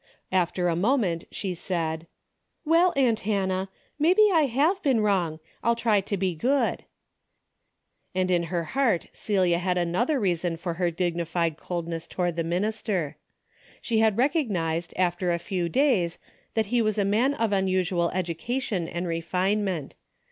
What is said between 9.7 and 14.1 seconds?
another reason for her dignified coldness toward the minister. She